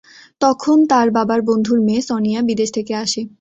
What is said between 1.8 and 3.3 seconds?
মেয়ে সোনিয়া বিদেশ থেকে আসে।